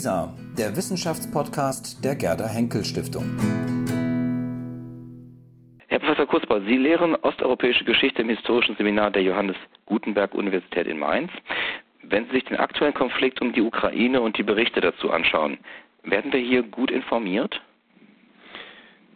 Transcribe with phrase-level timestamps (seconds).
[0.00, 3.36] WISA, der Wissenschaftspodcast der Gerda Henkel Stiftung.
[5.88, 10.98] Herr Professor Kurzbau, Sie lehren osteuropäische Geschichte im historischen Seminar der Johannes Gutenberg Universität in
[10.98, 11.30] Mainz.
[12.02, 15.58] Wenn Sie sich den aktuellen Konflikt um die Ukraine und die Berichte dazu anschauen,
[16.02, 17.60] werden wir hier gut informiert?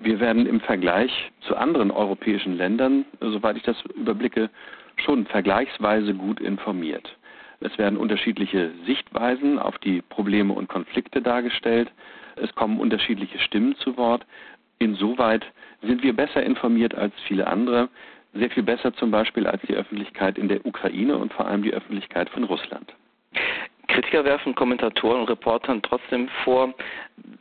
[0.00, 4.50] Wir werden im Vergleich zu anderen europäischen Ländern, soweit ich das überblicke,
[4.96, 7.16] schon vergleichsweise gut informiert.
[7.60, 11.90] Es werden unterschiedliche Sichtweisen auf die Probleme und Konflikte dargestellt.
[12.36, 14.26] Es kommen unterschiedliche Stimmen zu Wort.
[14.78, 15.44] Insoweit
[15.82, 17.88] sind wir besser informiert als viele andere.
[18.34, 21.72] Sehr viel besser zum Beispiel als die Öffentlichkeit in der Ukraine und vor allem die
[21.72, 22.92] Öffentlichkeit von Russland.
[23.86, 26.74] Kritiker werfen Kommentatoren und Reportern trotzdem vor,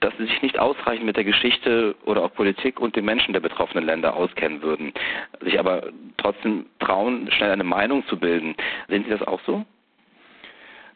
[0.00, 3.40] dass sie sich nicht ausreichend mit der Geschichte oder auch Politik und den Menschen der
[3.40, 4.92] betroffenen Länder auskennen würden,
[5.40, 5.84] sich aber
[6.18, 8.54] trotzdem trauen, schnell eine Meinung zu bilden.
[8.88, 9.64] Sehen Sie das auch so?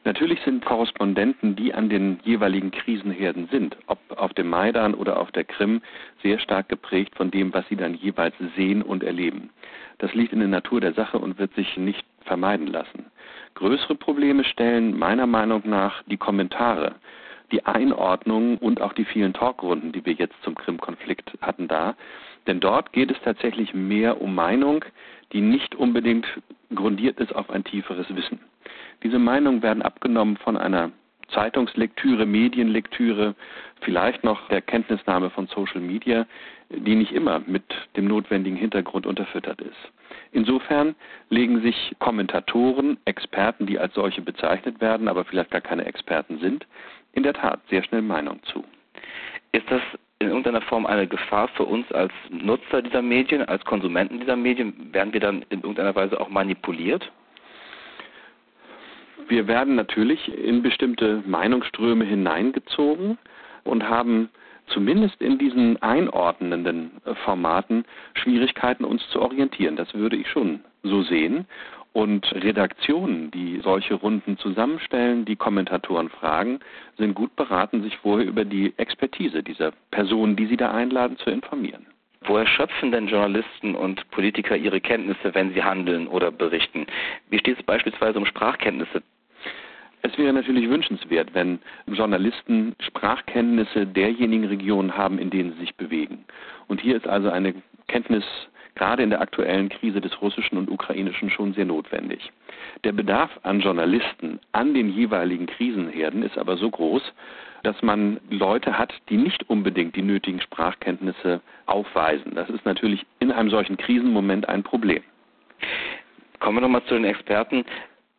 [0.06, 5.32] Natürlich sind Korrespondenten, die an den jeweiligen Krisenherden sind, ob auf dem Maidan oder auf
[5.32, 5.82] der Krim,
[6.22, 9.50] sehr stark geprägt von dem, was sie dann jeweils sehen und erleben.
[9.98, 13.06] Das liegt in der Natur der Sache und wird sich nicht vermeiden lassen.
[13.54, 16.94] Größere Probleme stellen meiner Meinung nach die Kommentare,
[17.50, 21.96] die Einordnung und auch die vielen Talkrunden, die wir jetzt zum Krim-Konflikt hatten, da.
[22.46, 24.84] Denn dort geht es tatsächlich mehr um Meinung,
[25.32, 26.28] die nicht unbedingt
[26.72, 28.38] grundiert ist auf ein tieferes Wissen.
[29.02, 30.90] Diese Meinungen werden abgenommen von einer
[31.28, 33.34] Zeitungslektüre, Medienlektüre,
[33.80, 36.26] vielleicht noch der Kenntnisnahme von Social Media,
[36.70, 37.64] die nicht immer mit
[37.96, 39.92] dem notwendigen Hintergrund unterfüttert ist.
[40.32, 40.94] Insofern
[41.30, 46.66] legen sich Kommentatoren, Experten, die als solche bezeichnet werden, aber vielleicht gar keine Experten sind,
[47.12, 48.64] in der Tat sehr schnell Meinung zu.
[49.52, 49.80] Ist das
[50.18, 54.92] in irgendeiner Form eine Gefahr für uns als Nutzer dieser Medien, als Konsumenten dieser Medien?
[54.92, 57.10] Werden wir dann in irgendeiner Weise auch manipuliert?
[59.28, 63.18] Wir werden natürlich in bestimmte Meinungsströme hineingezogen
[63.64, 64.30] und haben
[64.68, 66.90] zumindest in diesen einordnenden
[67.24, 67.84] Formaten
[68.14, 69.76] Schwierigkeiten, uns zu orientieren.
[69.76, 71.46] Das würde ich schon so sehen.
[71.92, 76.60] Und Redaktionen, die solche Runden zusammenstellen, die Kommentatoren fragen,
[76.98, 81.30] sind gut beraten, sich vorher über die Expertise dieser Personen, die sie da einladen, zu
[81.30, 81.86] informieren.
[82.26, 86.86] Woher schöpfen denn Journalisten und Politiker ihre Kenntnisse, wenn sie handeln oder berichten?
[87.30, 89.02] Wie steht es beispielsweise um Sprachkenntnisse?
[90.06, 91.58] Es wäre natürlich wünschenswert, wenn
[91.88, 96.24] Journalisten Sprachkenntnisse derjenigen Regionen haben, in denen sie sich bewegen.
[96.68, 97.54] Und hier ist also eine
[97.88, 98.22] Kenntnis
[98.76, 102.30] gerade in der aktuellen Krise des Russischen und Ukrainischen schon sehr notwendig.
[102.84, 107.02] Der Bedarf an Journalisten an den jeweiligen Krisenherden ist aber so groß,
[107.64, 112.36] dass man Leute hat, die nicht unbedingt die nötigen Sprachkenntnisse aufweisen.
[112.36, 115.02] Das ist natürlich in einem solchen Krisenmoment ein Problem.
[116.38, 117.64] Kommen wir nochmal zu den Experten.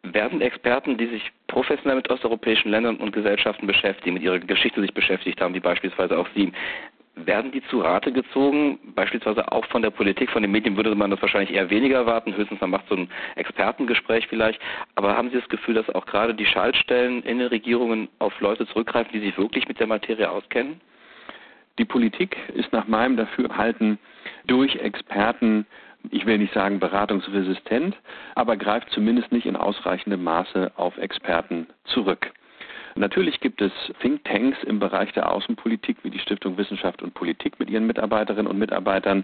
[0.03, 4.94] Werden Experten, die sich professionell mit osteuropäischen Ländern und Gesellschaften beschäftigen, mit ihrer Geschichte sich
[4.94, 6.51] beschäftigt haben, wie beispielsweise auch Sie,
[7.16, 11.09] werden die zu Rate gezogen, beispielsweise auch von der Politik, von den Medien würde man
[11.09, 14.62] das wahrscheinlich eher weniger erwarten, höchstens man macht so ein Expertengespräch vielleicht,
[14.94, 18.67] aber haben Sie das Gefühl, dass auch gerade die Schaltstellen in den Regierungen auf Leute
[18.67, 20.79] zurückgreifen, die sich wirklich mit der Materie auskennen?
[21.79, 23.97] Die Politik ist nach meinem Dafürhalten
[24.46, 25.66] durch Experten
[26.12, 27.96] ich will nicht sagen beratungsresistent,
[28.35, 32.31] aber greift zumindest nicht in ausreichendem Maße auf Experten zurück.
[32.96, 33.72] Natürlich gibt es
[34.02, 38.58] Thinktanks im Bereich der Außenpolitik wie die Stiftung Wissenschaft und Politik mit ihren Mitarbeiterinnen und
[38.58, 39.24] Mitarbeitern,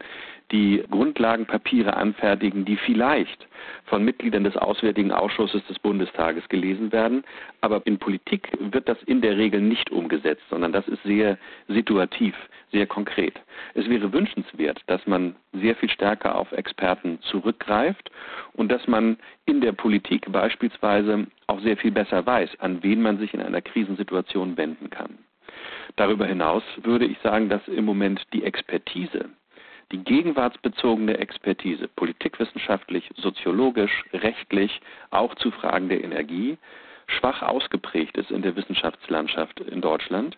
[0.52, 3.48] die Grundlagenpapiere anfertigen, die vielleicht
[3.86, 7.24] von Mitgliedern des Auswärtigen Ausschusses des Bundestages gelesen werden.
[7.62, 11.38] Aber in Politik wird das in der Regel nicht umgesetzt, sondern das ist sehr
[11.68, 12.36] situativ,
[12.72, 13.40] sehr konkret.
[13.74, 18.12] Es wäre wünschenswert, dass man sehr viel stärker auf Experten zurückgreift
[18.54, 23.18] und dass man in der Politik beispielsweise auch sehr viel besser weiß, an wen man
[23.18, 25.18] sich in einer Krisensituation wenden kann.
[25.96, 29.30] Darüber hinaus würde ich sagen, dass im Moment die Expertise,
[29.94, 34.82] die gegenwartsbezogene Expertise, politikwissenschaftlich, soziologisch, rechtlich,
[35.12, 36.58] auch zu Fragen der Energie,
[37.06, 40.38] schwach ausgeprägt ist in der Wissenschaftslandschaft in Deutschland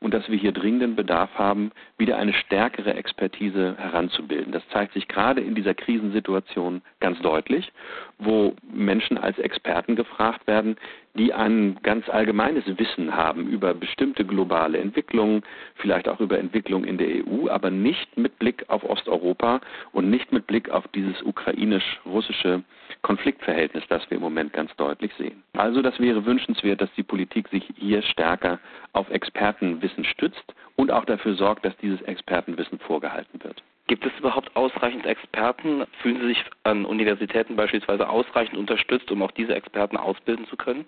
[0.00, 4.52] und dass wir hier dringenden Bedarf haben, wieder eine stärkere Expertise heranzubilden.
[4.52, 7.72] Das zeigt sich gerade in dieser Krisensituation ganz deutlich,
[8.18, 10.76] wo Menschen als Experten gefragt werden,
[11.14, 15.42] die ein ganz allgemeines Wissen haben über bestimmte globale Entwicklungen,
[15.76, 19.60] vielleicht auch über Entwicklungen in der EU, aber nicht mit Blick auf Osteuropa
[19.92, 22.62] und nicht mit Blick auf dieses ukrainisch-russische
[23.00, 25.42] Konfliktverhältnis, das wir im Moment ganz deutlich sehen.
[25.54, 28.58] Also das wäre wünschenswert, dass die Politik sich hier stärker
[28.92, 33.62] auf Expertenwissen stützt und auch dafür sorgt, dass dieses Expertenwissen vorgehalten wird.
[33.88, 35.84] Gibt es überhaupt ausreichend Experten?
[36.02, 40.84] Fühlen Sie sich an Universitäten beispielsweise ausreichend unterstützt, um auch diese Experten ausbilden zu können?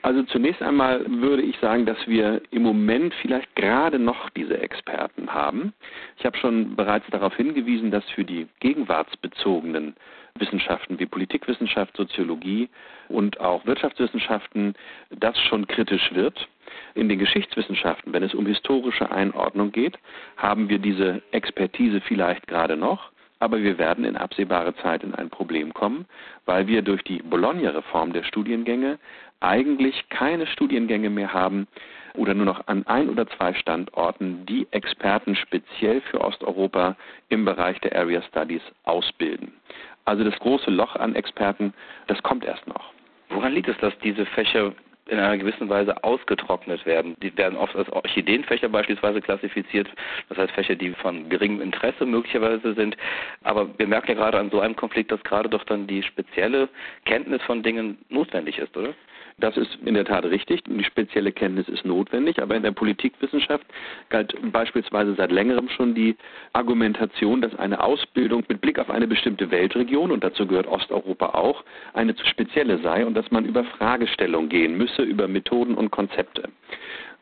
[0.00, 5.32] Also zunächst einmal würde ich sagen, dass wir im Moment vielleicht gerade noch diese Experten
[5.32, 5.72] haben.
[6.18, 9.94] Ich habe schon bereits darauf hingewiesen, dass für die gegenwartsbezogenen
[10.34, 12.68] Wissenschaften wie Politikwissenschaft, Soziologie
[13.08, 14.74] und auch Wirtschaftswissenschaften
[15.10, 16.48] das schon kritisch wird.
[16.94, 19.98] In den Geschichtswissenschaften, wenn es um historische Einordnung geht,
[20.36, 23.10] haben wir diese Expertise vielleicht gerade noch.
[23.38, 26.06] Aber wir werden in absehbare Zeit in ein Problem kommen,
[26.46, 28.98] weil wir durch die Bologna-Reform der Studiengänge
[29.40, 31.66] eigentlich keine Studiengänge mehr haben
[32.14, 36.96] oder nur noch an ein oder zwei Standorten, die Experten speziell für Osteuropa
[37.30, 39.52] im Bereich der Area Studies ausbilden.
[40.04, 41.72] Also das große Loch an Experten,
[42.06, 42.92] das kommt erst noch.
[43.30, 44.72] Woran liegt es, dass diese Fächer
[45.06, 47.16] in einer gewissen Weise ausgetrocknet werden.
[47.22, 49.88] Die werden oft als Orchideenfächer beispielsweise klassifiziert,
[50.28, 52.96] das heißt Fächer, die von geringem Interesse möglicherweise sind.
[53.42, 56.68] Aber wir merken ja gerade an so einem Konflikt, dass gerade doch dann die spezielle
[57.04, 58.94] Kenntnis von Dingen notwendig ist, oder?
[59.42, 60.62] Das ist in der Tat richtig.
[60.62, 62.40] Die spezielle Kenntnis ist notwendig.
[62.40, 63.66] Aber in der Politikwissenschaft
[64.08, 66.14] galt beispielsweise seit längerem schon die
[66.52, 71.64] Argumentation, dass eine Ausbildung mit Blick auf eine bestimmte Weltregion, und dazu gehört Osteuropa auch,
[71.92, 76.44] eine zu spezielle sei und dass man über Fragestellung gehen müsse, über Methoden und Konzepte.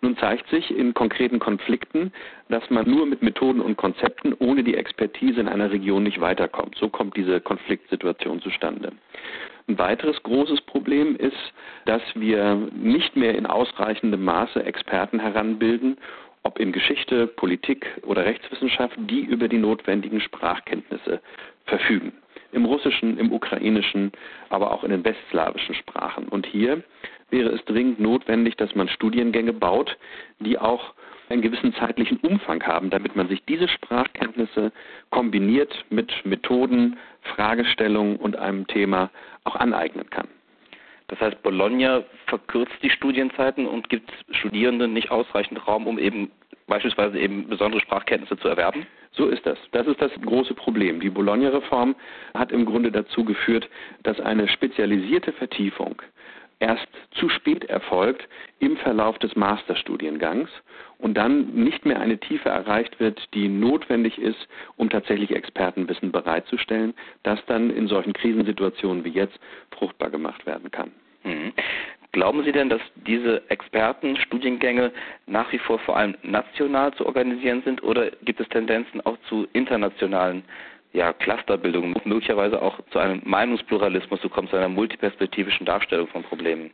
[0.02, 2.12] Nun zeigt sich in konkreten Konflikten,
[2.50, 6.76] dass man nur mit Methoden und Konzepten ohne die Expertise in einer Region nicht weiterkommt.
[6.76, 8.92] So kommt diese Konfliktsituation zustande.
[9.70, 11.36] Ein weiteres großes Problem ist,
[11.84, 15.96] dass wir nicht mehr in ausreichendem Maße Experten heranbilden,
[16.42, 21.20] ob in Geschichte, Politik oder Rechtswissenschaft, die über die notwendigen Sprachkenntnisse
[21.66, 22.12] verfügen.
[22.50, 24.10] Im Russischen, im Ukrainischen,
[24.48, 26.26] aber auch in den westslawischen Sprachen.
[26.26, 26.82] Und hier
[27.30, 29.96] wäre es dringend notwendig, dass man Studiengänge baut,
[30.40, 30.94] die auch
[31.30, 34.72] einen gewissen zeitlichen Umfang haben, damit man sich diese Sprachkenntnisse
[35.10, 39.10] kombiniert mit Methoden, Fragestellungen und einem Thema
[39.44, 40.28] auch aneignen kann.
[41.08, 46.30] Das heißt, Bologna verkürzt die Studienzeiten und gibt Studierenden nicht ausreichend Raum, um eben
[46.66, 48.86] beispielsweise eben besondere Sprachkenntnisse zu erwerben?
[49.12, 49.58] So ist das.
[49.72, 51.00] Das ist das große Problem.
[51.00, 51.96] Die Bologna-Reform
[52.32, 53.68] hat im Grunde dazu geführt,
[54.04, 56.00] dass eine spezialisierte Vertiefung
[56.60, 58.28] erst zu spät erfolgt
[58.60, 60.50] im Verlauf des Masterstudiengangs
[60.98, 66.94] und dann nicht mehr eine Tiefe erreicht wird, die notwendig ist, um tatsächlich Expertenwissen bereitzustellen,
[67.22, 69.38] das dann in solchen Krisensituationen wie jetzt
[69.70, 70.92] fruchtbar gemacht werden kann.
[71.24, 71.52] Mhm.
[72.12, 74.90] Glauben Sie denn, dass diese Expertenstudiengänge
[75.26, 79.46] nach wie vor vor allem national zu organisieren sind oder gibt es Tendenzen auch zu
[79.52, 80.42] internationalen
[80.92, 86.70] ja, Clusterbildung, möglicherweise auch zu einem Meinungspluralismus zu kommen, zu einer multiperspektivischen Darstellung von Problemen.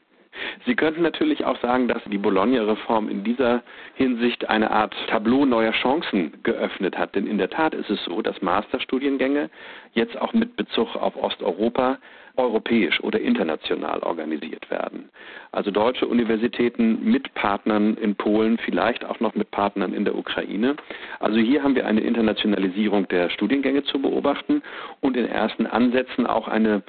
[0.64, 3.62] Sie könnten natürlich auch sagen, dass die Bologna-Reform in dieser
[3.94, 7.14] Hinsicht eine Art Tableau neuer Chancen geöffnet hat.
[7.14, 9.50] Denn in der Tat ist es so, dass Masterstudiengänge
[9.92, 11.98] jetzt auch mit Bezug auf Osteuropa
[12.36, 15.08] europäisch oder international organisiert werden.
[15.52, 20.76] Also deutsche Universitäten mit Partnern in Polen, vielleicht auch noch mit Partnern in der Ukraine.
[21.18, 24.62] Also hier haben wir eine Internationalisierung der Studiengänge zu beobachten
[25.00, 26.82] und in ersten Ansätzen auch eine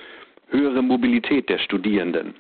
[0.50, 2.36] höhere Mobilität der Studierenden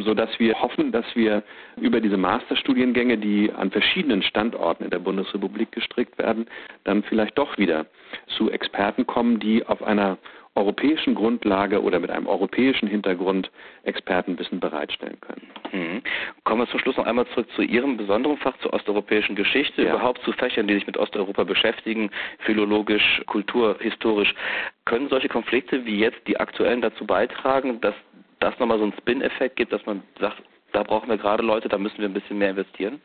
[0.00, 1.42] sodass wir hoffen, dass wir
[1.80, 6.46] über diese Masterstudiengänge, die an verschiedenen Standorten in der Bundesrepublik gestrickt werden,
[6.84, 7.86] dann vielleicht doch wieder
[8.26, 10.18] zu Experten kommen, die auf einer
[10.54, 13.50] europäischen Grundlage oder mit einem europäischen Hintergrund
[13.84, 15.46] Expertenwissen bereitstellen können.
[15.72, 16.02] Mhm.
[16.44, 19.94] Kommen wir zum Schluss noch einmal zurück zu Ihrem besonderen Fach, zur osteuropäischen Geschichte, ja.
[19.94, 24.34] überhaupt zu Fächern, die sich mit Osteuropa beschäftigen, philologisch, kulturhistorisch.
[24.84, 27.94] Können solche Konflikte wie jetzt die aktuellen dazu beitragen, dass
[28.42, 31.78] das nochmal so einen Spin-Effekt gibt, dass man sagt, da brauchen wir gerade Leute, da
[31.78, 33.00] müssen wir ein bisschen mehr investieren?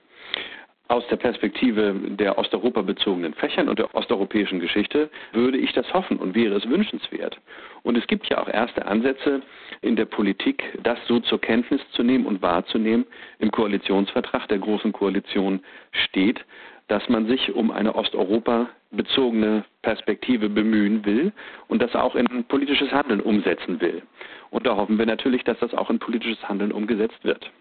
[0.90, 6.18] Aus der Perspektive der Osteuropa bezogenen Fächern und der osteuropäischen Geschichte würde ich das hoffen
[6.18, 7.38] und wäre es wünschenswert.
[7.84, 9.42] Und es gibt ja auch erste Ansätze
[9.82, 13.06] in der Politik, das so zur Kenntnis zu nehmen und wahrzunehmen.
[13.40, 15.60] Im Koalitionsvertrag der Großen Koalition
[15.92, 16.40] steht,
[16.88, 21.34] dass man sich um eine Osteuropa bezogene Perspektive bemühen will
[21.68, 24.02] und das auch in politisches Handeln umsetzen will.
[24.50, 27.52] Und da hoffen wir natürlich, dass das auch in politisches Handeln umgesetzt wird.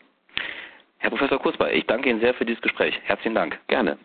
[0.98, 2.98] Herr Professor Kurzbei, ich danke Ihnen sehr für dieses Gespräch.
[3.04, 3.58] Herzlichen Dank.
[3.68, 3.98] Gerne.